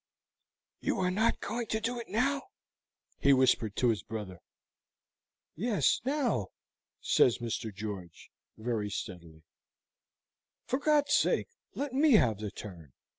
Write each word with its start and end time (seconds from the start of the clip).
"You 0.79 0.97
are 0.97 1.11
not 1.11 1.39
going 1.41 1.67
to 1.67 1.79
do 1.79 1.99
it 1.99 2.07
now?" 2.09 2.47
he 3.19 3.33
whispered 3.33 3.77
his 3.79 4.01
brother. 4.01 4.39
"Yes, 5.55 6.01
now," 6.03 6.47
says 7.01 7.37
Mr. 7.37 7.71
George, 7.71 8.31
very 8.57 8.89
steadily. 8.89 9.43
"For 10.65 10.79
God's 10.79 11.13
sake, 11.13 11.49
let 11.75 11.93
me 11.93 12.13
have 12.13 12.39
the 12.39 12.49
turn. 12.49 12.93